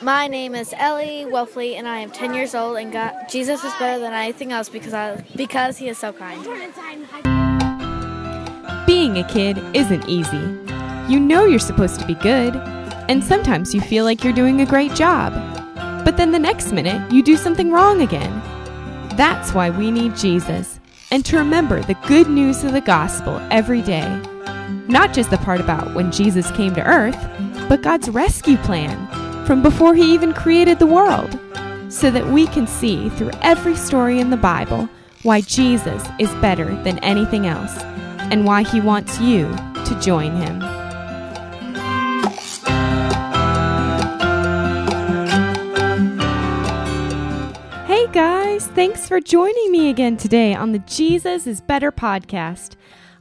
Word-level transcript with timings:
My 0.00 0.28
name 0.28 0.54
is 0.54 0.72
Ellie 0.76 1.24
Welfley, 1.24 1.74
and 1.74 1.88
I 1.88 1.98
am 1.98 2.12
10 2.12 2.32
years 2.32 2.54
old. 2.54 2.76
And 2.76 2.92
God, 2.92 3.14
Jesus 3.28 3.64
is 3.64 3.72
better 3.80 3.98
than 3.98 4.12
anything 4.12 4.52
else 4.52 4.68
because 4.68 4.94
I, 4.94 5.24
because 5.34 5.76
He 5.76 5.88
is 5.88 5.98
so 5.98 6.12
kind. 6.12 6.40
Being 8.86 9.18
a 9.18 9.26
kid 9.26 9.58
isn't 9.74 10.08
easy. 10.08 10.56
You 11.12 11.18
know 11.18 11.46
you're 11.46 11.58
supposed 11.58 11.98
to 11.98 12.06
be 12.06 12.14
good, 12.14 12.54
and 13.08 13.24
sometimes 13.24 13.74
you 13.74 13.80
feel 13.80 14.04
like 14.04 14.22
you're 14.22 14.32
doing 14.32 14.60
a 14.60 14.66
great 14.66 14.94
job. 14.94 15.32
But 16.04 16.16
then 16.16 16.30
the 16.30 16.38
next 16.38 16.70
minute, 16.70 17.10
you 17.10 17.20
do 17.20 17.36
something 17.36 17.72
wrong 17.72 18.00
again. 18.00 18.40
That's 19.16 19.52
why 19.52 19.68
we 19.68 19.90
need 19.90 20.14
Jesus, 20.14 20.78
and 21.10 21.24
to 21.24 21.38
remember 21.38 21.82
the 21.82 21.98
good 22.06 22.28
news 22.28 22.62
of 22.62 22.72
the 22.72 22.80
gospel 22.80 23.40
every 23.50 23.82
day. 23.82 24.22
Not 24.86 25.12
just 25.12 25.30
the 25.30 25.38
part 25.38 25.60
about 25.60 25.92
when 25.96 26.12
Jesus 26.12 26.52
came 26.52 26.72
to 26.76 26.86
earth, 26.86 27.18
but 27.68 27.82
God's 27.82 28.08
rescue 28.08 28.58
plan 28.58 28.96
from 29.48 29.62
before 29.62 29.94
He 29.94 30.12
even 30.12 30.34
created 30.34 30.78
the 30.78 30.84
world, 30.84 31.38
so 31.90 32.10
that 32.10 32.26
we 32.26 32.46
can 32.48 32.66
see 32.66 33.08
through 33.08 33.30
every 33.40 33.74
story 33.74 34.20
in 34.20 34.28
the 34.28 34.36
Bible 34.36 34.86
why 35.22 35.40
Jesus 35.40 36.06
is 36.18 36.30
better 36.34 36.66
than 36.84 36.98
anything 36.98 37.46
else 37.46 37.74
and 38.30 38.44
why 38.44 38.62
He 38.62 38.78
wants 38.78 39.18
you 39.18 39.46
to 39.86 39.98
join 40.02 40.36
Him. 40.36 40.60
Hey 47.86 48.06
guys, 48.12 48.66
thanks 48.66 49.08
for 49.08 49.18
joining 49.18 49.72
me 49.72 49.88
again 49.88 50.18
today 50.18 50.54
on 50.54 50.72
the 50.72 50.80
Jesus 50.80 51.46
is 51.46 51.62
Better 51.62 51.90
podcast. 51.90 52.76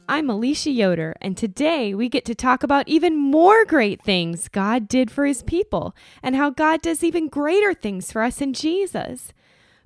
I'm 0.10 0.30
Alicia 0.30 0.72
Yoder, 0.72 1.18
and 1.20 1.36
today 1.36 1.94
we 1.94 2.08
get 2.08 2.24
to 2.26 2.34
talk 2.34 2.64
about 2.64 2.88
even 2.88 3.18
more 3.18 3.66
great 3.66 4.02
things 4.02 4.48
God 4.48 4.88
did 4.88 5.12
for 5.12 5.26
his 5.26 5.44
people 5.44 5.94
and 6.24 6.34
how 6.34 6.50
God 6.50 6.82
does 6.82 7.04
even 7.04 7.28
greater 7.28 7.74
things 7.74 8.10
for 8.10 8.24
us 8.24 8.40
in 8.40 8.54
Jesus. 8.54 9.34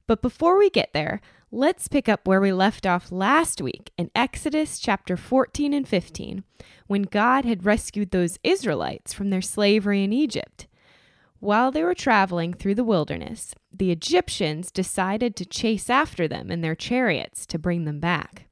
But 0.06 0.22
before 0.22 0.60
we 0.60 0.70
get 0.70 0.94
there, 0.94 1.22
let's 1.52 1.88
pick 1.88 2.08
up 2.08 2.28
where 2.28 2.40
we 2.40 2.54
left 2.54 2.86
off 2.86 3.12
last 3.12 3.64
week 3.64 3.90
in 3.98 4.12
Exodus 4.14 4.78
chapter 4.78 5.18
14 5.18 5.74
and 5.74 5.88
15, 5.88 6.44
when 6.86 7.02
God 7.02 7.44
had 7.44 7.66
rescued 7.66 8.12
those 8.12 8.38
Israelites 8.44 9.14
from 9.14 9.32
their 9.32 9.42
slavery 9.42 10.04
in 10.04 10.14
Egypt. 10.14 10.68
While 11.40 11.72
they 11.72 11.84
were 11.84 11.96
traveling 11.96 12.54
through 12.54 12.76
the 12.76 12.84
wilderness, 12.84 13.56
the 13.74 13.90
Egyptians 13.90 14.70
decided 14.70 15.36
to 15.38 15.48
chase 15.48 15.90
after 15.90 16.28
them 16.28 16.52
in 16.52 16.62
their 16.62 16.76
chariots 16.76 17.48
to 17.48 17.58
bring 17.58 17.86
them 17.86 18.00
back. 18.00 18.51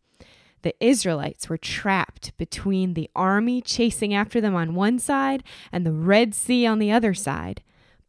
The 0.62 0.76
Israelites 0.84 1.50
were 1.50 1.58
trapped 1.58 2.36
between 2.38 2.94
the 2.94 3.10
army 3.16 3.62
chasing 3.62 4.14
after 4.14 4.42
them 4.42 4.56
on 4.56 4.76
one 4.76 5.00
side 5.00 5.44
and 5.72 5.86
the 5.86 5.94
Red 5.94 6.36
Sea 6.36 6.66
on 6.66 6.80
the 6.80 6.92
other 6.92 7.14
side. 7.14 7.62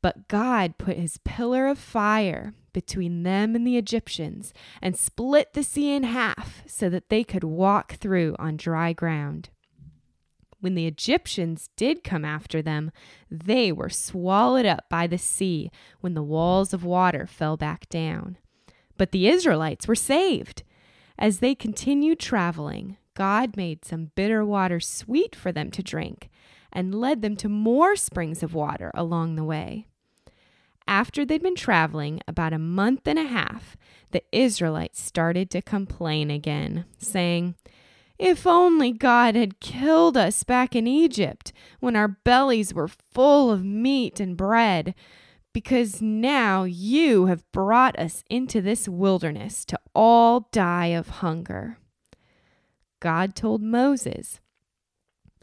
But 0.03 0.29
God 0.29 0.79
put 0.79 0.97
his 0.97 1.19
pillar 1.19 1.67
of 1.67 1.79
fire 1.79 2.55
between 2.73 3.23
them 3.23 3.55
and 3.55 3.67
the 3.67 3.77
Egyptians 3.77 4.53
and 4.81 4.97
split 4.97 5.53
the 5.53 5.63
sea 5.63 5.95
in 5.95 6.05
half 6.05 6.63
so 6.67 6.89
that 6.89 7.09
they 7.09 7.25
could 7.25 7.45
walk 7.45 7.95
through 7.95 8.37
on 8.39 8.57
dry 8.57 8.93
ground 8.93 9.51
when 10.61 10.75
the 10.75 10.87
Egyptians 10.87 11.71
did 11.77 12.05
come 12.05 12.25
after 12.25 12.63
them, 12.63 12.93
they 13.31 13.73
were 13.73 13.89
swallowed 13.89 14.67
up 14.67 14.89
by 14.89 15.07
the 15.07 15.19
sea 15.19 15.71
when 16.01 16.15
the 16.15 16.23
walls 16.23 16.73
of 16.73 16.85
water 16.85 17.27
fell 17.27 17.57
back 17.57 17.89
down. 17.89 18.37
But 18.97 19.13
the 19.13 19.29
Israelites 19.29 19.89
were 19.89 19.95
saved. 19.95 20.63
As 21.21 21.41
they 21.41 21.55
continued 21.55 22.19
traveling, 22.19 22.97
God 23.15 23.55
made 23.55 23.85
some 23.85 24.11
bitter 24.15 24.43
water 24.43 24.81
sweet 24.81 25.37
for 25.37 25.53
them 25.53 25.71
to 25.73 25.83
drink 25.83 26.31
and 26.73 26.95
led 26.95 27.21
them 27.21 27.37
to 27.37 27.49
more 27.49 27.95
springs 27.95 28.43
of 28.43 28.55
water 28.55 28.91
along 28.95 29.37
the 29.37 29.45
way. 29.45 29.87
After 30.89 31.27
they'd 31.27 31.43
been 31.43 31.55
traveling 31.55 32.21
about 32.27 32.55
a 32.55 32.59
month 32.59 33.07
and 33.07 33.19
a 33.19 33.25
half, 33.25 33.77
the 34.13 34.23
Israelites 34.33 35.01
started 35.01 35.51
to 35.51 35.61
complain 35.61 36.31
again, 36.31 36.87
saying, 36.97 37.55
if 38.19 38.47
only 38.47 38.91
God 38.91 39.35
had 39.35 39.61
killed 39.61 40.17
us 40.17 40.43
back 40.43 40.75
in 40.75 40.87
Egypt 40.87 41.53
when 41.81 41.97
our 41.97 42.09
bellies 42.09 42.73
were 42.73 42.89
full 42.89 43.51
of 43.51 43.65
meat 43.65 44.21
and 44.21 44.37
bread, 44.37 44.95
because 45.53 46.01
now 46.01 46.65
you 46.65 47.27
have 47.27 47.51
brought 47.53 47.99
us 47.99 48.23
into 48.31 48.61
this 48.61 48.89
wilderness 48.89 49.65
to 49.67 49.79
all 49.95 50.49
die 50.53 50.87
of 50.87 51.09
hunger. 51.09 51.79
God 53.01 53.35
told 53.35 53.63
Moses, 53.63 54.41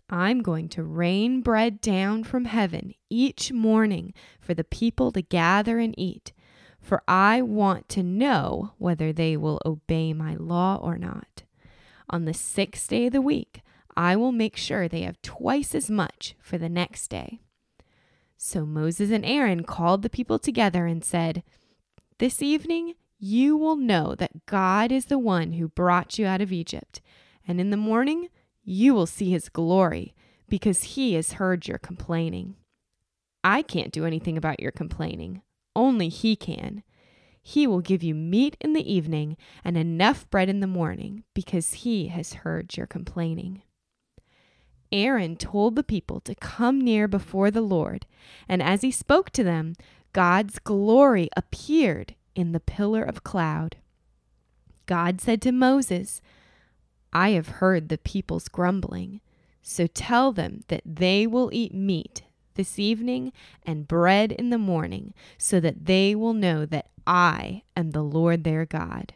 I'm 0.10 0.42
going 0.42 0.70
to 0.70 0.84
rain 0.84 1.42
bread 1.42 1.82
down 1.82 2.24
from 2.24 2.46
heaven 2.46 2.94
each 3.10 3.52
morning 3.52 4.14
for 4.40 4.54
the 4.54 4.64
people 4.64 5.12
to 5.12 5.22
gather 5.22 5.80
and 5.80 5.94
eat, 5.98 6.32
for 6.80 7.04
I 7.08 7.42
want 7.42 7.90
to 7.90 8.04
know 8.04 8.72
whether 8.78 9.12
they 9.12 9.36
will 9.36 9.60
obey 9.66 10.14
my 10.14 10.36
law 10.36 10.78
or 10.82 10.98
not. 10.98 11.44
On 12.10 12.24
the 12.24 12.34
sixth 12.34 12.88
day 12.90 13.08
of 13.08 13.14
the 13.14 13.22
week, 13.22 13.62
I 13.98 14.16
will 14.16 14.32
make 14.32 14.56
sure 14.56 14.88
they 14.88 15.02
have 15.02 15.22
twice 15.22 15.76
as 15.76 15.90
much 15.90 16.36
for 16.40 16.58
the 16.58 16.70
next 16.70 17.10
day. 17.10 17.40
So 18.38 18.66
Moses 18.66 19.10
and 19.10 19.26
Aaron 19.26 19.64
called 19.64 20.04
the 20.04 20.10
people 20.10 20.38
together 20.38 20.86
and 20.86 21.04
said, 21.04 21.44
This 22.20 22.42
evening 22.42 22.94
you 23.20 23.58
will 23.58 23.76
know 23.76 24.14
that 24.16 24.46
God 24.46 24.92
is 24.92 25.06
the 25.06 25.18
one 25.18 25.54
who 25.54 25.70
brought 25.70 26.20
you 26.20 26.28
out 26.28 26.42
of 26.42 26.52
Egypt, 26.52 27.02
and 27.48 27.60
in 27.60 27.72
the 27.72 27.78
morning 27.78 28.30
you 28.64 28.94
will 28.94 29.08
see 29.08 29.32
his 29.32 29.50
glory, 29.50 30.14
because 30.48 30.84
he 30.84 31.16
has 31.16 31.34
heard 31.34 31.68
your 31.68 31.80
complaining. 31.80 32.56
I 33.44 33.64
can't 33.64 33.92
do 33.92 34.06
anything 34.06 34.38
about 34.38 34.60
your 34.60 34.72
complaining, 34.72 35.42
only 35.76 36.10
he 36.10 36.36
can. 36.36 36.84
He 37.42 37.66
will 37.66 37.82
give 37.82 38.04
you 38.04 38.14
meat 38.14 38.56
in 38.60 38.74
the 38.74 38.94
evening 38.94 39.38
and 39.64 39.78
enough 39.78 40.30
bread 40.30 40.50
in 40.50 40.60
the 40.60 40.68
morning, 40.68 41.24
because 41.34 41.74
he 41.74 42.10
has 42.10 42.34
heard 42.34 42.78
your 42.78 42.88
complaining. 42.88 43.64
Aaron 44.92 45.36
told 45.36 45.76
the 45.76 45.84
people 45.84 46.20
to 46.22 46.36
come 46.36 46.80
near 46.80 47.08
before 47.08 47.52
the 47.52 47.62
Lord, 47.62 48.06
and 48.48 48.62
as 48.62 48.82
he 48.82 48.92
spoke 48.92 49.30
to 49.32 49.44
them, 49.44 49.74
God's 50.14 50.60
glory 50.60 51.30
appeared 51.36 52.16
in 52.36 52.52
the 52.52 52.60
pillar 52.60 53.04
of 53.04 53.24
cloud. 53.24 53.78
God 54.86 55.20
said 55.20 55.42
to 55.42 55.52
Moses, 55.52 56.22
I 57.12 57.32
have 57.32 57.48
heard 57.48 57.90
the 57.90 57.98
people's 57.98 58.48
grumbling, 58.48 59.22
so 59.62 59.88
tell 59.88 60.32
them 60.32 60.64
that 60.68 60.84
they 60.86 61.28
will 61.28 61.50
eat 61.52 61.74
meat 61.74 62.24
this 62.56 62.80
evening 62.80 63.32
and 63.64 63.88
bread 63.88 64.32
in 64.32 64.50
the 64.50 64.58
morning, 64.58 65.14
so 65.38 65.60
that 65.60 65.86
they 65.86 66.16
will 66.16 66.34
know 66.34 66.66
that 66.66 66.90
I 67.06 67.64
am 67.76 67.92
the 67.92 68.04
Lord 68.04 68.44
their 68.44 68.66
God. 68.66 69.14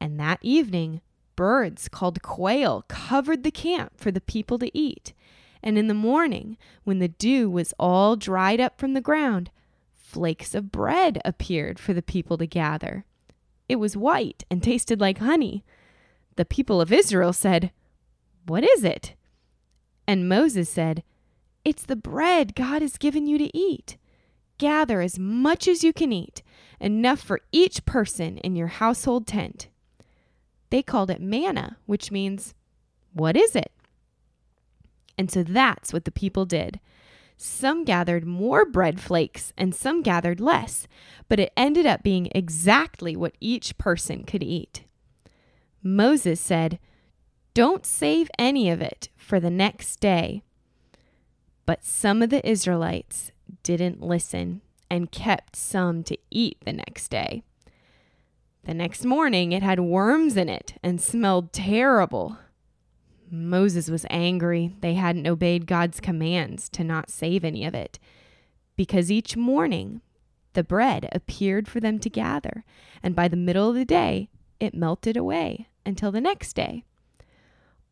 And 0.00 0.18
that 0.20 0.38
evening, 0.42 1.00
birds 1.36 1.88
called 1.88 2.22
quail 2.22 2.84
covered 2.88 3.42
the 3.42 3.50
camp 3.50 3.92
for 3.96 4.10
the 4.10 4.20
people 4.20 4.58
to 4.58 4.76
eat. 4.76 5.12
And 5.62 5.78
in 5.78 5.88
the 5.88 5.94
morning, 5.94 6.58
when 6.84 6.98
the 6.98 7.08
dew 7.08 7.48
was 7.48 7.72
all 7.78 8.16
dried 8.16 8.60
up 8.60 8.78
from 8.78 8.94
the 8.94 9.00
ground, 9.00 9.50
flakes 9.92 10.54
of 10.54 10.70
bread 10.70 11.20
appeared 11.24 11.78
for 11.78 11.92
the 11.92 12.02
people 12.02 12.36
to 12.38 12.46
gather. 12.46 13.04
It 13.68 13.76
was 13.76 13.96
white 13.96 14.44
and 14.50 14.62
tasted 14.62 15.00
like 15.00 15.18
honey. 15.18 15.64
The 16.36 16.44
people 16.44 16.80
of 16.80 16.92
Israel 16.92 17.32
said, 17.32 17.72
What 18.46 18.62
is 18.62 18.84
it? 18.84 19.14
And 20.06 20.28
Moses 20.28 20.68
said, 20.68 21.02
It's 21.64 21.84
the 21.84 21.96
bread 21.96 22.54
God 22.54 22.82
has 22.82 22.98
given 22.98 23.26
you 23.26 23.38
to 23.38 23.56
eat. 23.56 23.96
Gather 24.58 25.00
as 25.00 25.18
much 25.18 25.66
as 25.66 25.82
you 25.82 25.92
can 25.92 26.12
eat, 26.12 26.42
enough 26.78 27.20
for 27.20 27.40
each 27.50 27.84
person 27.84 28.38
in 28.38 28.54
your 28.54 28.68
household 28.68 29.26
tent. 29.26 29.68
They 30.74 30.82
called 30.82 31.08
it 31.08 31.20
manna, 31.20 31.76
which 31.86 32.10
means, 32.10 32.52
What 33.12 33.36
is 33.36 33.54
it? 33.54 33.70
And 35.16 35.30
so 35.30 35.44
that's 35.44 35.92
what 35.92 36.04
the 36.04 36.10
people 36.10 36.46
did. 36.46 36.80
Some 37.36 37.84
gathered 37.84 38.26
more 38.26 38.64
bread 38.64 39.00
flakes 39.00 39.52
and 39.56 39.72
some 39.72 40.02
gathered 40.02 40.40
less, 40.40 40.88
but 41.28 41.38
it 41.38 41.52
ended 41.56 41.86
up 41.86 42.02
being 42.02 42.26
exactly 42.34 43.14
what 43.14 43.36
each 43.38 43.78
person 43.78 44.24
could 44.24 44.42
eat. 44.42 44.82
Moses 45.80 46.40
said, 46.40 46.80
Don't 47.54 47.86
save 47.86 48.28
any 48.36 48.68
of 48.68 48.82
it 48.82 49.10
for 49.16 49.38
the 49.38 49.50
next 49.50 50.00
day. 50.00 50.42
But 51.66 51.84
some 51.84 52.20
of 52.20 52.30
the 52.30 52.44
Israelites 52.44 53.30
didn't 53.62 54.02
listen 54.02 54.60
and 54.90 55.12
kept 55.12 55.54
some 55.54 56.02
to 56.02 56.18
eat 56.32 56.58
the 56.64 56.72
next 56.72 57.12
day. 57.12 57.44
The 58.64 58.74
next 58.74 59.04
morning, 59.04 59.52
it 59.52 59.62
had 59.62 59.80
worms 59.80 60.36
in 60.36 60.48
it 60.48 60.74
and 60.82 61.00
smelled 61.00 61.52
terrible. 61.52 62.38
Moses 63.30 63.90
was 63.90 64.06
angry 64.08 64.74
they 64.80 64.94
hadn't 64.94 65.26
obeyed 65.26 65.66
God's 65.66 66.00
commands 66.00 66.68
to 66.70 66.84
not 66.84 67.10
save 67.10 67.44
any 67.44 67.64
of 67.64 67.74
it, 67.74 67.98
because 68.76 69.10
each 69.10 69.36
morning 69.36 70.00
the 70.54 70.64
bread 70.64 71.08
appeared 71.12 71.68
for 71.68 71.80
them 71.80 71.98
to 71.98 72.08
gather, 72.08 72.64
and 73.02 73.14
by 73.14 73.28
the 73.28 73.36
middle 73.36 73.68
of 73.68 73.74
the 73.74 73.84
day 73.84 74.30
it 74.60 74.74
melted 74.74 75.16
away 75.16 75.68
until 75.84 76.10
the 76.10 76.20
next 76.20 76.54
day. 76.54 76.84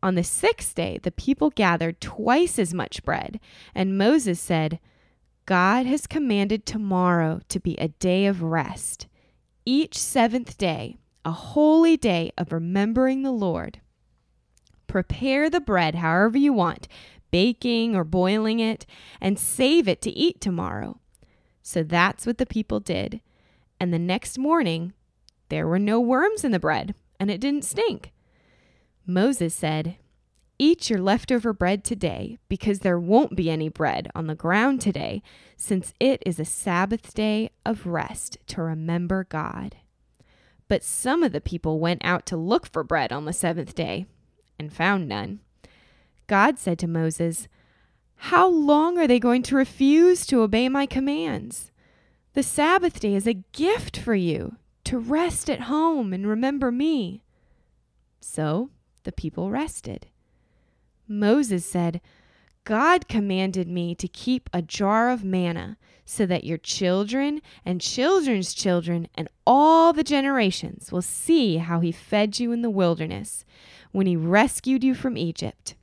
On 0.01 0.15
the 0.15 0.23
sixth 0.23 0.75
day, 0.75 0.99
the 1.01 1.11
people 1.11 1.49
gathered 1.49 2.01
twice 2.01 2.57
as 2.57 2.73
much 2.73 3.03
bread, 3.03 3.39
and 3.75 3.97
Moses 3.97 4.39
said, 4.39 4.79
God 5.45 5.85
has 5.85 6.07
commanded 6.07 6.65
tomorrow 6.65 7.41
to 7.49 7.59
be 7.59 7.75
a 7.75 7.89
day 7.89 8.25
of 8.25 8.41
rest, 8.41 9.07
each 9.65 9.97
seventh 9.97 10.57
day, 10.57 10.97
a 11.25 11.31
holy 11.31 11.97
day 11.97 12.31
of 12.37 12.51
remembering 12.51 13.23
the 13.23 13.31
Lord. 13.31 13.79
Prepare 14.87 15.49
the 15.49 15.61
bread 15.61 15.95
however 15.95 16.37
you 16.37 16.53
want, 16.53 16.87
baking 17.31 17.95
or 17.95 18.03
boiling 18.03 18.59
it, 18.59 18.85
and 19.19 19.39
save 19.39 19.87
it 19.87 20.01
to 20.01 20.11
eat 20.11 20.39
tomorrow. 20.39 20.99
So 21.61 21.81
that's 21.81 22.25
what 22.25 22.37
the 22.37 22.45
people 22.45 22.79
did. 22.79 23.21
And 23.79 23.93
the 23.93 23.99
next 23.99 24.37
morning, 24.37 24.93
there 25.49 25.67
were 25.67 25.79
no 25.79 25.99
worms 25.99 26.43
in 26.43 26.51
the 26.51 26.59
bread, 26.59 26.93
and 27.19 27.31
it 27.31 27.41
didn't 27.41 27.65
stink. 27.65 28.11
Moses 29.05 29.53
said, 29.53 29.97
Eat 30.65 30.89
your 30.89 31.01
leftover 31.01 31.51
bread 31.51 31.83
today, 31.83 32.37
because 32.47 32.79
there 32.79 32.97
won't 32.97 33.35
be 33.35 33.49
any 33.49 33.67
bread 33.67 34.09
on 34.15 34.27
the 34.27 34.33
ground 34.33 34.79
today, 34.79 35.21
since 35.57 35.93
it 35.99 36.23
is 36.25 36.39
a 36.39 36.45
Sabbath 36.45 37.13
day 37.13 37.49
of 37.65 37.85
rest 37.85 38.37
to 38.47 38.61
remember 38.61 39.25
God. 39.25 39.75
But 40.69 40.81
some 40.81 41.21
of 41.21 41.33
the 41.33 41.41
people 41.41 41.81
went 41.81 42.01
out 42.05 42.25
to 42.27 42.37
look 42.37 42.65
for 42.65 42.81
bread 42.81 43.11
on 43.11 43.25
the 43.25 43.33
seventh 43.33 43.75
day 43.75 44.05
and 44.57 44.71
found 44.71 45.09
none. 45.09 45.41
God 46.27 46.57
said 46.57 46.79
to 46.79 46.87
Moses, 46.87 47.49
How 48.15 48.47
long 48.47 48.97
are 48.97 49.05
they 49.05 49.19
going 49.19 49.43
to 49.43 49.57
refuse 49.57 50.25
to 50.27 50.43
obey 50.43 50.69
my 50.69 50.85
commands? 50.85 51.73
The 52.35 52.41
Sabbath 52.41 53.01
day 53.01 53.15
is 53.15 53.27
a 53.27 53.43
gift 53.51 53.97
for 53.97 54.15
you 54.15 54.55
to 54.85 54.97
rest 54.97 55.49
at 55.49 55.63
home 55.63 56.13
and 56.13 56.25
remember 56.25 56.71
me. 56.71 57.21
So 58.21 58.69
the 59.03 59.11
people 59.11 59.51
rested. 59.51 60.07
Moses 61.19 61.65
said, 61.65 62.01
God 62.63 63.07
commanded 63.07 63.67
me 63.67 63.93
to 63.95 64.07
keep 64.07 64.49
a 64.53 64.61
jar 64.61 65.09
of 65.09 65.23
manna 65.23 65.77
so 66.05 66.25
that 66.25 66.43
your 66.43 66.57
children 66.57 67.41
and 67.65 67.81
children's 67.81 68.53
children 68.53 69.07
and 69.15 69.27
all 69.45 69.93
the 69.93 70.03
generations 70.03 70.91
will 70.91 71.01
see 71.01 71.57
how 71.57 71.79
he 71.79 71.91
fed 71.91 72.39
you 72.39 72.51
in 72.51 72.61
the 72.61 72.69
wilderness 72.69 73.45
when 73.91 74.07
he 74.07 74.15
rescued 74.15 74.83
you 74.83 74.95
from 74.95 75.17
Egypt. 75.17 75.75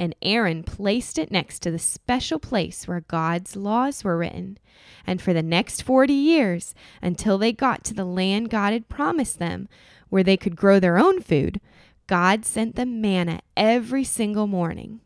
And 0.00 0.16
Aaron 0.22 0.64
placed 0.64 1.18
it 1.18 1.30
next 1.30 1.60
to 1.60 1.70
the 1.70 1.78
special 1.78 2.40
place 2.40 2.88
where 2.88 3.04
God's 3.06 3.54
laws 3.54 4.02
were 4.02 4.16
written. 4.16 4.58
And 5.06 5.22
for 5.22 5.32
the 5.32 5.44
next 5.44 5.82
40 5.82 6.12
years, 6.12 6.74
until 7.00 7.38
they 7.38 7.52
got 7.52 7.84
to 7.84 7.94
the 7.94 8.04
land 8.04 8.50
God 8.50 8.72
had 8.72 8.88
promised 8.88 9.38
them, 9.38 9.68
where 10.08 10.24
they 10.24 10.36
could 10.36 10.56
grow 10.56 10.80
their 10.80 10.98
own 10.98 11.20
food, 11.20 11.60
God 12.06 12.44
sent 12.44 12.76
them 12.76 13.00
manna 13.00 13.40
every 13.56 14.04
single 14.04 14.46
morning. 14.46 15.00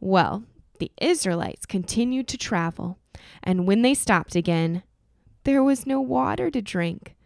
Well, 0.00 0.44
the 0.78 0.92
Israelites 1.00 1.66
continued 1.66 2.28
to 2.28 2.38
travel, 2.38 2.98
and 3.42 3.66
when 3.66 3.82
they 3.82 3.94
stopped 3.94 4.36
again, 4.36 4.82
there 5.44 5.62
was 5.62 5.86
no 5.86 6.00
water 6.00 6.50
to 6.50 6.62
drink. 6.62 7.16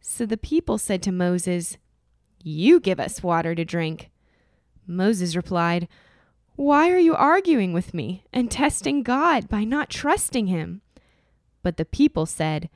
So 0.00 0.26
the 0.26 0.36
people 0.36 0.78
said 0.78 1.02
to 1.02 1.12
Moses, 1.12 1.78
You 2.42 2.80
give 2.80 2.98
us 2.98 3.22
water 3.22 3.54
to 3.54 3.64
drink. 3.64 4.10
Moses 4.86 5.36
replied, 5.36 5.88
Why 6.56 6.90
are 6.90 6.98
you 6.98 7.14
arguing 7.14 7.72
with 7.72 7.94
me 7.94 8.24
and 8.32 8.50
testing 8.50 9.02
God 9.02 9.48
by 9.48 9.64
not 9.64 9.90
trusting 9.90 10.46
him? 10.46 10.82
But 11.62 11.76
the 11.76 11.84
people 11.84 12.26
said, 12.26 12.68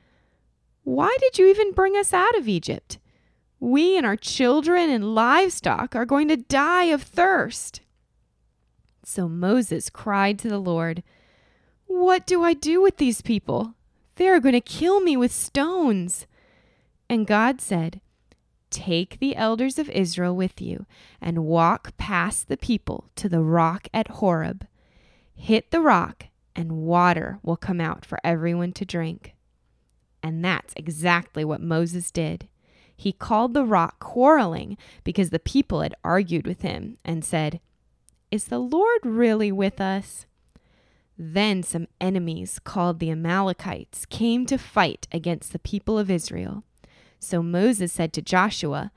Why 0.83 1.15
did 1.19 1.37
you 1.37 1.47
even 1.47 1.73
bring 1.73 1.95
us 1.95 2.13
out 2.13 2.37
of 2.37 2.47
Egypt? 2.47 2.99
We 3.59 3.97
and 3.97 4.05
our 4.05 4.15
children 4.15 4.89
and 4.89 5.15
livestock 5.15 5.95
are 5.95 6.05
going 6.05 6.27
to 6.27 6.37
die 6.37 6.85
of 6.85 7.01
thirst. 7.01 7.81
So 9.03 9.27
Moses 9.27 9.89
cried 9.89 10.37
to 10.39 10.49
the 10.49 10.59
Lord, 10.59 11.01
What 11.85 12.27
do 12.27 12.43
I 12.43 12.53
do 12.53 12.81
with 12.81 12.97
these 12.97 13.21
people? 13.21 13.73
They 14.15 14.27
are 14.27 14.39
going 14.39 14.53
to 14.53 14.61
kill 14.61 14.99
me 14.99 15.15
with 15.15 15.31
stones. 15.31 16.27
And 17.09 17.25
God 17.25 17.61
said, 17.61 18.01
Take 18.69 19.19
the 19.19 19.35
elders 19.35 19.79
of 19.79 19.89
Israel 19.89 20.35
with 20.35 20.61
you 20.61 20.85
and 21.21 21.45
walk 21.45 21.95
past 21.97 22.47
the 22.47 22.57
people 22.57 23.09
to 23.15 23.29
the 23.29 23.41
rock 23.41 23.87
at 23.93 24.07
Horeb. 24.07 24.67
Hit 25.33 25.71
the 25.71 25.81
rock, 25.81 26.25
and 26.55 26.73
water 26.73 27.39
will 27.43 27.55
come 27.55 27.79
out 27.79 28.05
for 28.05 28.19
everyone 28.23 28.73
to 28.73 28.85
drink. 28.85 29.35
And 30.21 30.43
that's 30.43 30.73
exactly 30.75 31.45
what 31.45 31.61
Moses 31.61 32.11
did. 32.11 32.49
He 32.97 33.13
called 33.13 33.53
the 33.53 33.63
rock 33.63 33.99
quarreling 33.99 34.77
because 35.05 35.29
the 35.29 35.39
people 35.39 35.81
had 35.81 35.95
argued 36.03 36.45
with 36.45 36.61
him 36.61 36.97
and 37.05 37.23
said, 37.23 37.61
is 38.29 38.45
the 38.45 38.59
Lord 38.59 39.05
really 39.05 39.51
with 39.51 39.79
us? 39.79 40.25
Then 41.17 41.63
some 41.63 41.87
enemies 42.01 42.59
called 42.59 42.99
the 42.99 43.09
Amalekites 43.09 44.05
came 44.05 44.45
to 44.47 44.57
fight 44.57 45.07
against 45.11 45.53
the 45.53 45.59
people 45.59 45.97
of 45.97 46.11
Israel. 46.11 46.63
So 47.19 47.41
Moses 47.41 47.93
said 47.93 48.11
to 48.13 48.21
Joshua, 48.21 48.91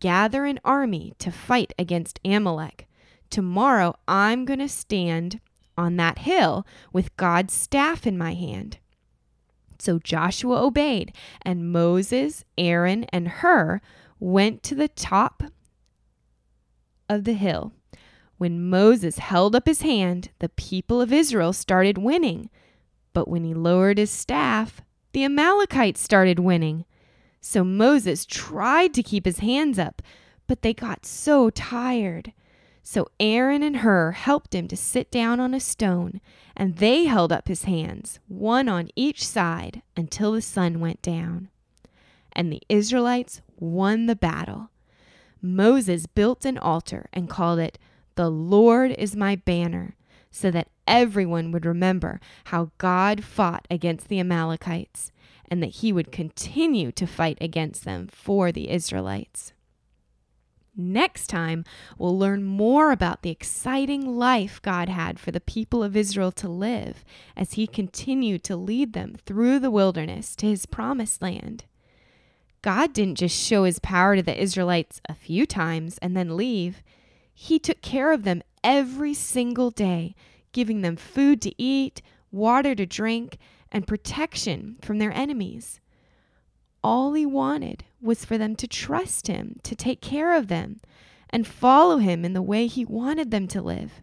Gather 0.00 0.46
an 0.46 0.58
army 0.64 1.12
to 1.18 1.30
fight 1.30 1.72
against 1.78 2.18
Amalek. 2.24 2.88
Tomorrow 3.30 3.94
I'm 4.08 4.44
going 4.44 4.58
to 4.58 4.68
stand 4.68 5.38
on 5.76 5.96
that 5.96 6.18
hill 6.18 6.66
with 6.92 7.16
God's 7.16 7.52
staff 7.52 8.06
in 8.06 8.18
my 8.18 8.34
hand. 8.34 8.78
So 9.82 9.98
Joshua 9.98 10.62
obeyed, 10.62 11.12
and 11.44 11.72
Moses, 11.72 12.44
Aaron, 12.56 13.02
and 13.12 13.26
Hur 13.26 13.80
went 14.20 14.62
to 14.62 14.76
the 14.76 14.86
top 14.86 15.42
of 17.08 17.24
the 17.24 17.32
hill. 17.32 17.72
When 18.38 18.70
Moses 18.70 19.18
held 19.18 19.56
up 19.56 19.66
his 19.66 19.82
hand, 19.82 20.30
the 20.38 20.50
people 20.50 21.00
of 21.00 21.12
Israel 21.12 21.52
started 21.52 21.98
winning. 21.98 22.48
But 23.12 23.26
when 23.26 23.42
he 23.42 23.54
lowered 23.54 23.98
his 23.98 24.12
staff, 24.12 24.82
the 25.14 25.24
Amalekites 25.24 26.00
started 26.00 26.38
winning. 26.38 26.84
So 27.40 27.64
Moses 27.64 28.24
tried 28.24 28.94
to 28.94 29.02
keep 29.02 29.24
his 29.24 29.40
hands 29.40 29.80
up, 29.80 30.00
but 30.46 30.62
they 30.62 30.74
got 30.74 31.04
so 31.04 31.50
tired. 31.50 32.32
So 32.82 33.08
Aaron 33.20 33.62
and 33.62 33.76
Hur 33.76 34.12
helped 34.12 34.54
him 34.54 34.66
to 34.68 34.76
sit 34.76 35.10
down 35.10 35.38
on 35.38 35.54
a 35.54 35.60
stone, 35.60 36.20
and 36.56 36.76
they 36.76 37.04
held 37.04 37.32
up 37.32 37.48
his 37.48 37.64
hands, 37.64 38.18
one 38.26 38.68
on 38.68 38.88
each 38.96 39.24
side, 39.24 39.82
until 39.96 40.32
the 40.32 40.42
sun 40.42 40.80
went 40.80 41.00
down. 41.00 41.48
And 42.32 42.52
the 42.52 42.62
Israelites 42.68 43.40
won 43.58 44.06
the 44.06 44.16
battle. 44.16 44.70
Moses 45.40 46.06
built 46.06 46.44
an 46.44 46.58
altar 46.58 47.08
and 47.12 47.28
called 47.28 47.58
it 47.58 47.78
the 48.14 48.30
Lord 48.30 48.90
is 48.92 49.16
my 49.16 49.36
banner, 49.36 49.96
so 50.30 50.50
that 50.50 50.68
everyone 50.86 51.52
would 51.52 51.64
remember 51.64 52.20
how 52.46 52.70
God 52.78 53.24
fought 53.24 53.66
against 53.70 54.08
the 54.08 54.20
Amalekites 54.20 55.12
and 55.48 55.62
that 55.62 55.76
he 55.76 55.92
would 55.92 56.12
continue 56.12 56.90
to 56.92 57.06
fight 57.06 57.38
against 57.40 57.84
them 57.84 58.08
for 58.08 58.50
the 58.50 58.70
Israelites. 58.70 59.52
Next 60.74 61.26
time, 61.26 61.64
we'll 61.98 62.18
learn 62.18 62.44
more 62.44 62.92
about 62.92 63.20
the 63.20 63.30
exciting 63.30 64.16
life 64.16 64.60
God 64.62 64.88
had 64.88 65.18
for 65.18 65.30
the 65.30 65.40
people 65.40 65.84
of 65.84 65.96
Israel 65.96 66.32
to 66.32 66.48
live 66.48 67.04
as 67.36 67.54
he 67.54 67.66
continued 67.66 68.42
to 68.44 68.56
lead 68.56 68.94
them 68.94 69.16
through 69.26 69.58
the 69.58 69.70
wilderness 69.70 70.34
to 70.36 70.46
his 70.46 70.64
promised 70.64 71.20
land. 71.20 71.64
God 72.62 72.94
didn't 72.94 73.18
just 73.18 73.38
show 73.38 73.64
his 73.64 73.80
power 73.80 74.16
to 74.16 74.22
the 74.22 74.40
Israelites 74.40 75.00
a 75.08 75.14
few 75.14 75.44
times 75.44 75.98
and 75.98 76.16
then 76.16 76.36
leave. 76.36 76.82
He 77.34 77.58
took 77.58 77.82
care 77.82 78.12
of 78.12 78.22
them 78.22 78.42
every 78.64 79.12
single 79.12 79.70
day, 79.70 80.14
giving 80.52 80.80
them 80.80 80.96
food 80.96 81.42
to 81.42 81.60
eat, 81.60 82.00
water 82.30 82.74
to 82.74 82.86
drink, 82.86 83.36
and 83.70 83.86
protection 83.86 84.76
from 84.80 84.98
their 84.98 85.12
enemies. 85.12 85.80
All 86.82 87.12
he 87.12 87.26
wanted 87.26 87.84
was 88.02 88.24
for 88.24 88.36
them 88.36 88.56
to 88.56 88.66
trust 88.66 89.28
him, 89.28 89.60
to 89.62 89.76
take 89.76 90.00
care 90.00 90.34
of 90.34 90.48
them, 90.48 90.80
and 91.30 91.46
follow 91.46 91.98
him 91.98 92.24
in 92.24 92.32
the 92.32 92.42
way 92.42 92.66
he 92.66 92.84
wanted 92.84 93.30
them 93.30 93.46
to 93.48 93.62
live. 93.62 94.02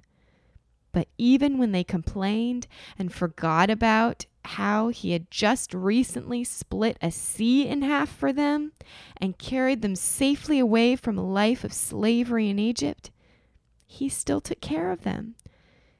But 0.91 1.07
even 1.17 1.57
when 1.57 1.71
they 1.71 1.83
complained 1.83 2.65
and 2.97 3.13
forgot 3.13 3.69
about 3.69 4.25
how 4.45 4.87
he 4.87 5.11
had 5.11 5.29
just 5.29 5.73
recently 5.73 6.43
split 6.43 6.97
a 7.01 7.11
sea 7.11 7.67
in 7.67 7.83
half 7.83 8.09
for 8.09 8.33
them 8.33 8.71
and 9.17 9.37
carried 9.37 9.81
them 9.81 9.95
safely 9.95 10.57
away 10.57 10.95
from 10.95 11.17
a 11.17 11.23
life 11.23 11.63
of 11.63 11.73
slavery 11.73 12.49
in 12.49 12.57
Egypt, 12.57 13.11
he 13.85 14.09
still 14.09 14.41
took 14.41 14.61
care 14.61 14.91
of 14.91 15.03
them. 15.03 15.35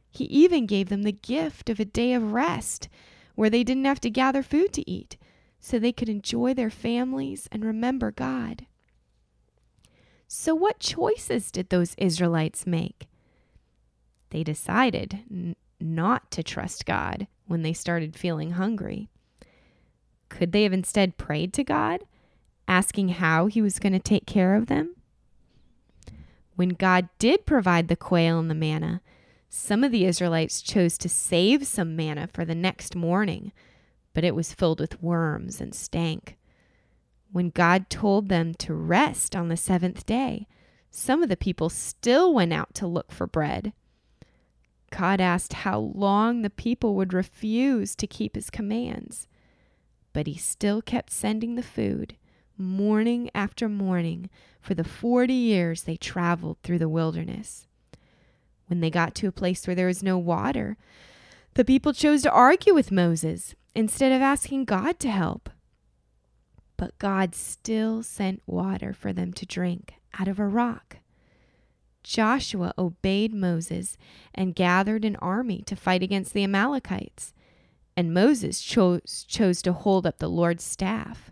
He 0.10 0.24
even 0.26 0.66
gave 0.66 0.90
them 0.90 1.04
the 1.04 1.12
gift 1.12 1.70
of 1.70 1.80
a 1.80 1.86
day 1.86 2.14
of 2.14 2.32
rest 2.32 2.90
where 3.36 3.50
they 3.50 3.64
didn't 3.64 3.86
have 3.86 4.02
to 4.02 4.10
gather 4.10 4.42
food 4.42 4.74
to 4.74 4.90
eat 4.90 5.18
so 5.60 5.80
they 5.80 5.92
could 5.92 6.10
enjoy 6.10 6.54
their 6.54 6.70
families 6.70 7.48
and 7.52 7.66
remember 7.66 8.12
God. 8.12 8.66
So, 10.28 10.56
what 10.56 10.80
choices 10.80 11.52
did 11.52 11.70
those 11.70 11.96
Israelites 11.98 12.68
make? 12.68 13.08
They 14.32 14.44
decided 14.44 15.20
n- 15.32 15.56
not 15.80 16.32
to 16.32 16.44
trust 16.44 16.86
God 16.86 17.28
when 17.48 17.64
they 17.64 17.74
started 17.74 18.16
feeling 18.16 18.52
hungry. 18.52 19.10
Could 20.30 20.52
they 20.52 20.64
have 20.64 20.74
instead 20.74 21.18
prayed 21.18 21.54
to 21.54 21.64
God, 21.64 22.02
asking 22.68 23.10
how 23.10 23.48
He 23.48 23.62
was 23.62 23.80
going 23.80 23.94
to 23.94 24.00
take 24.00 24.28
care 24.28 24.56
of 24.56 24.68
them? 24.68 24.96
When 26.56 26.70
God 26.70 27.10
did 27.20 27.46
provide 27.46 27.88
the 27.88 27.96
quail 27.96 28.40
and 28.40 28.50
the 28.52 28.56
manna, 28.56 29.02
Some 29.50 29.84
of 29.84 29.92
the 29.92 30.06
Israelites 30.06 30.62
chose 30.62 30.98
to 31.00 31.10
save 31.10 31.66
some 31.66 31.96
manna 31.96 32.28
for 32.32 32.46
the 32.46 32.56
next 32.56 32.96
morning, 32.96 33.52
but 34.20 34.26
it 34.26 34.36
was 34.36 34.54
filled 34.54 34.82
with 34.82 35.02
worms 35.02 35.62
and 35.62 35.74
stank. 35.74 36.36
When 37.32 37.52
God 37.52 37.90
told 37.90 38.28
them 38.28 38.54
to 38.56 38.74
rest 38.74 39.34
on 39.34 39.48
the 39.48 39.56
seventh 39.56 40.06
day, 40.06 40.46
some 40.92 41.24
of 41.24 41.30
the 41.30 41.38
people 41.38 41.70
still 41.70 42.34
went 42.34 42.52
out 42.52 42.74
to 42.74 42.86
look 42.86 43.14
for 43.14 43.28
bread. 43.28 43.72
God 44.92 45.22
asked 45.22 45.54
how 45.54 45.80
long 45.80 46.42
the 46.42 46.50
people 46.50 46.96
would 46.96 47.14
refuse 47.14 47.96
to 47.96 48.08
keep 48.08 48.36
his 48.36 48.50
commands, 48.50 49.26
but 50.12 50.28
he 50.28 50.36
still 50.36 50.82
kept 50.82 51.14
sending 51.14 51.56
the 51.56 51.64
food 51.64 52.18
morning 52.58 53.30
after 53.34 53.70
morning 53.70 54.30
for 54.60 54.74
the 54.74 54.84
40 54.84 55.34
years 55.34 55.84
they 55.84 55.96
traveled 55.96 56.58
through 56.62 56.80
the 56.80 56.90
wilderness. 56.90 57.68
When 58.68 58.82
they 58.82 58.90
got 58.90 59.16
to 59.16 59.30
a 59.30 59.32
place 59.32 59.66
where 59.66 59.78
there 59.78 59.88
was 59.88 60.04
no 60.04 60.18
water, 60.18 60.76
the 61.54 61.64
people 61.64 61.94
chose 61.94 62.24
to 62.24 62.32
argue 62.32 62.74
with 62.74 62.92
Moses 62.92 63.56
instead 63.76 64.12
of 64.12 64.22
asking 64.22 64.66
God 64.66 65.00
to 65.00 65.10
help. 65.10 65.50
But 66.78 66.98
God 66.98 67.36
still 67.36 68.04
sent 68.04 68.42
water 68.46 68.94
for 68.94 69.12
them 69.12 69.34
to 69.34 69.46
drink 69.46 69.96
out 70.20 70.28
of 70.28 70.40
a 70.40 70.48
rock. 70.48 70.98
Joshua 72.04 72.74
obeyed 72.78 73.34
Moses 73.34 73.98
and 74.34 74.56
gathered 74.56 75.06
an 75.06 75.18
army 75.18 75.62
to 75.64 75.76
fight 75.76 76.02
against 76.02 76.34
the 76.34 76.44
Amalekites, 76.44 77.34
and 77.96 78.14
Moses 78.14 78.62
chose, 78.62 79.26
chose 79.28 79.62
to 79.62 79.74
hold 79.74 80.08
up 80.08 80.20
the 80.20 80.30
Lord's 80.30 80.64
staff. 80.64 81.32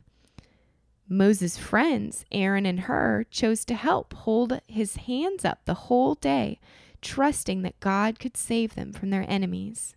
Moses' 1.10 1.58
friends, 1.58 2.26
Aaron 2.32 2.66
and 2.66 2.82
Hur, 2.82 3.26
chose 3.32 3.64
to 3.66 3.76
help 3.76 4.14
hold 4.14 4.60
his 4.68 4.98
hands 4.98 5.46
up 5.46 5.60
the 5.64 5.74
whole 5.74 6.16
day, 6.16 6.60
trusting 7.02 7.62
that 7.62 7.80
God 7.80 8.20
could 8.20 8.36
save 8.36 8.76
them 8.76 8.92
from 8.92 9.10
their 9.10 9.26
enemies. 9.30 9.96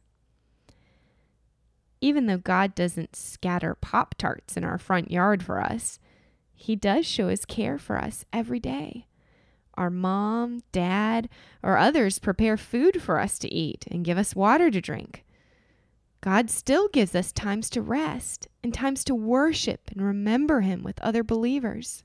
Even 2.01 2.27
though 2.27 2.39
God 2.39 2.75
doesn't 2.75 3.15
scatter 3.15 3.75
Pop 3.75 4.15
Tarts 4.17 4.57
in 4.57 4.65
our 4.65 4.79
front 4.79 5.11
yard 5.11 5.43
for 5.43 5.61
us, 5.61 5.99
He 6.55 6.75
does 6.77 7.07
show 7.07 7.29
His 7.29 7.45
care 7.45 7.79
for 7.79 7.99
us 7.99 8.25
every 8.33 8.61
day. 8.61 9.07
Our 9.75 9.91
mom, 9.91 10.63
dad, 10.73 11.29
or 11.63 11.77
others 11.77 12.19
prepare 12.19 12.57
food 12.57 13.03
for 13.03 13.19
us 13.19 13.39
to 13.41 13.53
eat 13.53 13.87
and 13.91 14.05
give 14.05 14.19
us 14.19 14.37
water 14.37 14.71
to 14.71 14.81
drink. 14.81 15.25
God 16.21 16.51
still 16.51 16.89
gives 16.89 17.15
us 17.15 17.33
times 17.33 17.71
to 17.71 17.81
rest 17.81 18.47
and 18.63 18.75
times 18.75 19.05
to 19.05 19.15
worship 19.15 19.91
and 19.91 20.03
remember 20.03 20.61
Him 20.61 20.83
with 20.83 21.01
other 21.01 21.23
believers. 21.23 22.05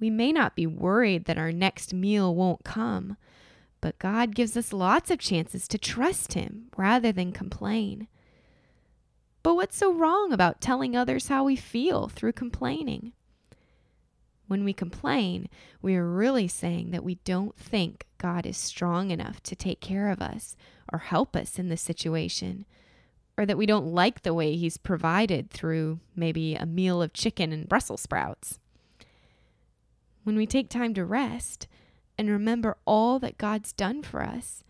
We 0.00 0.10
may 0.10 0.32
not 0.32 0.56
be 0.56 0.66
worried 0.66 1.24
that 1.24 1.38
our 1.38 1.52
next 1.52 1.94
meal 1.94 2.34
won't 2.34 2.64
come, 2.64 3.16
but 3.80 3.98
God 3.98 4.34
gives 4.34 4.56
us 4.56 4.72
lots 4.72 5.10
of 5.10 5.18
chances 5.18 5.68
to 5.68 5.78
trust 5.78 6.32
Him 6.32 6.66
rather 6.76 7.12
than 7.12 7.32
complain. 7.32 8.08
But 9.46 9.54
what's 9.54 9.76
so 9.76 9.92
wrong 9.92 10.32
about 10.32 10.60
telling 10.60 10.96
others 10.96 11.28
how 11.28 11.44
we 11.44 11.54
feel 11.54 12.08
through 12.08 12.32
complaining? 12.32 13.12
When 14.48 14.64
we 14.64 14.72
complain, 14.72 15.48
we 15.80 15.94
are 15.94 16.04
really 16.04 16.48
saying 16.48 16.90
that 16.90 17.04
we 17.04 17.20
don't 17.22 17.56
think 17.56 18.06
God 18.18 18.44
is 18.44 18.56
strong 18.56 19.12
enough 19.12 19.40
to 19.44 19.54
take 19.54 19.80
care 19.80 20.10
of 20.10 20.20
us 20.20 20.56
or 20.92 20.98
help 20.98 21.36
us 21.36 21.60
in 21.60 21.68
this 21.68 21.80
situation, 21.80 22.66
or 23.38 23.46
that 23.46 23.56
we 23.56 23.66
don't 23.66 23.86
like 23.94 24.24
the 24.24 24.34
way 24.34 24.56
He's 24.56 24.78
provided 24.78 25.48
through 25.48 26.00
maybe 26.16 26.56
a 26.56 26.66
meal 26.66 27.00
of 27.00 27.12
chicken 27.12 27.52
and 27.52 27.68
Brussels 27.68 28.00
sprouts. 28.00 28.58
When 30.24 30.34
we 30.34 30.46
take 30.48 30.68
time 30.68 30.92
to 30.94 31.04
rest 31.04 31.68
and 32.18 32.28
remember 32.28 32.78
all 32.84 33.20
that 33.20 33.38
God's 33.38 33.72
done 33.72 34.02
for 34.02 34.24
us, 34.24 34.64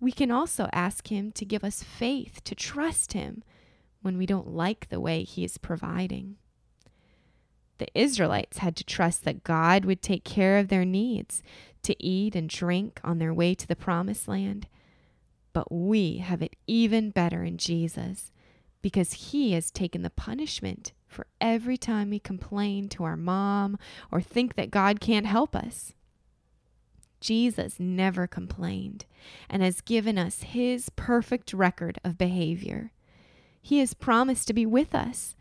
we 0.00 0.12
can 0.12 0.30
also 0.30 0.70
ask 0.72 1.08
Him 1.08 1.30
to 1.32 1.44
give 1.44 1.62
us 1.62 1.82
faith 1.82 2.42
to 2.44 2.54
trust 2.54 3.12
Him 3.12 3.44
when 4.04 4.18
we 4.18 4.26
don't 4.26 4.54
like 4.54 4.88
the 4.88 5.00
way 5.00 5.24
He 5.24 5.44
is 5.44 5.56
providing. 5.56 6.36
The 7.78 7.88
Israelites 7.98 8.58
had 8.58 8.76
to 8.76 8.84
trust 8.84 9.24
that 9.24 9.44
God 9.44 9.84
would 9.84 10.02
take 10.02 10.24
care 10.24 10.58
of 10.58 10.68
their 10.68 10.84
needs 10.84 11.42
to 11.82 12.02
eat 12.02 12.36
and 12.36 12.48
drink 12.48 13.00
on 13.02 13.18
their 13.18 13.34
way 13.34 13.54
to 13.54 13.66
the 13.66 13.74
promised 13.74 14.28
land. 14.28 14.68
But 15.52 15.72
we 15.72 16.18
have 16.18 16.42
it 16.42 16.56
even 16.66 17.10
better 17.10 17.42
in 17.42 17.56
Jesus 17.56 18.30
because 18.82 19.14
He 19.14 19.52
has 19.52 19.70
taken 19.70 20.02
the 20.02 20.10
punishment 20.10 20.92
for 21.08 21.26
every 21.40 21.78
time 21.78 22.10
we 22.10 22.18
complain 22.18 22.88
to 22.90 23.04
our 23.04 23.16
mom 23.16 23.78
or 24.12 24.20
think 24.20 24.54
that 24.56 24.70
God 24.70 25.00
can't 25.00 25.26
help 25.26 25.56
us. 25.56 25.94
Jesus 27.20 27.80
never 27.80 28.26
complained 28.26 29.06
and 29.48 29.62
has 29.62 29.80
given 29.80 30.18
us 30.18 30.42
His 30.42 30.90
perfect 30.90 31.54
record 31.54 31.98
of 32.04 32.18
behavior. 32.18 32.92
He 33.64 33.78
has 33.78 33.94
promised 33.94 34.46
to 34.48 34.52
be 34.52 34.66
with 34.66 34.94
us 34.94 35.34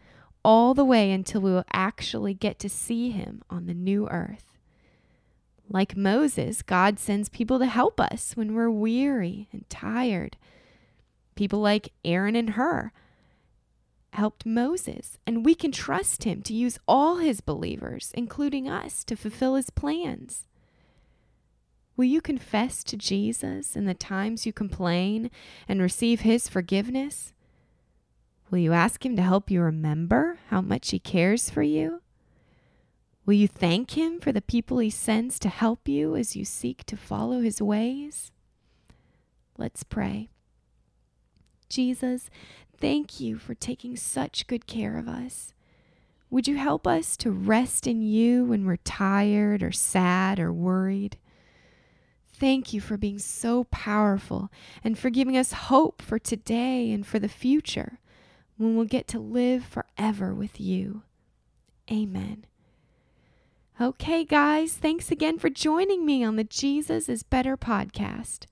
all 0.46 0.74
the 0.74 0.86
way 0.86 1.12
until 1.12 1.42
we 1.42 1.52
will 1.52 1.66
actually 1.74 2.34
get 2.34 2.58
to 2.60 2.70
see 2.70 3.10
him 3.10 3.42
on 3.50 3.66
the 3.66 3.74
new 3.74 4.08
earth. 4.08 4.58
Like 5.68 5.98
Moses, 5.98 6.62
God 6.62 7.00
sends 7.00 7.28
people 7.28 7.60
to 7.60 7.66
help 7.66 8.00
us 8.00 8.38
when 8.38 8.56
we're 8.56 8.72
weary 8.72 9.50
and 9.52 9.70
tired. 9.70 10.38
People 11.36 11.60
like 11.60 11.92
Aaron 12.06 12.38
and 12.38 12.52
Hur 12.52 12.94
helped 14.14 14.46
Moses, 14.46 15.18
and 15.28 15.46
we 15.46 15.54
can 15.54 15.74
trust 15.74 16.24
him 16.24 16.42
to 16.44 16.54
use 16.54 16.80
all 16.88 17.18
his 17.18 17.42
believers, 17.42 18.14
including 18.16 18.70
us, 18.70 19.04
to 19.04 19.18
fulfill 19.18 19.56
his 19.56 19.70
plans. 19.70 20.48
Will 21.98 22.06
you 22.06 22.22
confess 22.22 22.86
to 22.86 22.96
Jesus 22.96 23.76
in 23.76 23.84
the 23.84 23.94
times 23.94 24.46
you 24.46 24.54
complain 24.54 25.30
and 25.68 25.82
receive 25.82 26.22
his 26.22 26.48
forgiveness? 26.48 27.34
Will 28.54 28.60
you 28.60 28.74
ask 28.74 29.04
Him 29.04 29.16
to 29.16 29.24
help 29.24 29.50
you 29.50 29.64
remember 29.64 30.38
how 30.52 30.62
much 30.62 30.92
He 30.92 31.00
cares 31.00 31.50
for 31.50 31.64
you? 31.64 32.04
Will 33.26 33.34
you 33.34 33.48
thank 33.48 33.98
Him 33.98 34.20
for 34.20 34.32
the 34.32 34.44
people 34.44 34.78
He 34.78 34.92
sends 34.92 35.40
to 35.40 35.50
help 35.50 35.88
you 35.88 36.16
as 36.16 36.36
you 36.36 36.46
seek 36.46 36.84
to 36.84 36.96
follow 36.96 37.42
His 37.42 37.64
ways? 37.64 38.32
Let's 39.58 39.82
pray. 39.82 40.30
Jesus, 41.68 42.30
thank 42.78 43.20
you 43.20 43.40
for 43.40 43.56
taking 43.56 43.98
such 43.98 44.46
good 44.46 44.68
care 44.68 45.00
of 45.00 45.08
us. 45.08 45.56
Would 46.30 46.48
you 46.48 46.58
help 46.58 46.86
us 46.86 47.18
to 47.18 47.32
rest 47.32 47.88
in 47.88 48.04
you 48.04 48.46
when 48.46 48.68
we're 48.68 48.78
tired 48.78 49.64
or 49.64 49.72
sad 49.72 50.40
or 50.40 50.54
worried? 50.54 51.18
Thank 52.32 52.72
you 52.72 52.82
for 52.82 52.98
being 52.98 53.18
so 53.18 53.64
powerful 53.64 54.52
and 54.84 54.96
for 54.96 55.10
giving 55.10 55.36
us 55.36 55.54
hope 55.54 56.04
for 56.04 56.20
today 56.20 56.92
and 56.92 57.04
for 57.04 57.18
the 57.18 57.28
future 57.28 57.98
when 58.58 58.76
we'll 58.76 58.86
get 58.86 59.08
to 59.10 59.20
live 59.20 59.64
forever 59.64 60.34
with 60.34 60.60
you. 60.60 61.04
Amen. 61.92 62.46
Okay, 63.82 64.24
guys, 64.24 64.74
thanks 64.74 65.12
again 65.12 65.40
for 65.40 65.50
joining 65.50 66.06
me 66.06 66.24
on 66.24 66.36
the 66.36 66.44
Jesus 66.44 67.10
is 67.10 67.24
Better 67.24 67.58
podcast. 67.58 68.46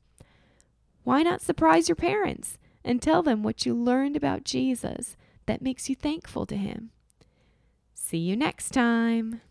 Why 1.04 1.22
not 1.24 1.42
surprise 1.42 1.88
your 1.88 1.96
parents 1.96 2.58
and 2.84 3.02
tell 3.02 3.22
them 3.22 3.44
what 3.44 3.66
you 3.66 3.76
learned 3.76 4.16
about 4.16 4.44
Jesus 4.44 5.16
that 5.46 5.62
makes 5.62 5.90
you 5.90 5.96
thankful 5.96 6.46
to 6.48 6.56
him? 6.56 6.92
See 7.94 8.18
you 8.18 8.36
next 8.36 8.72
time. 8.72 9.42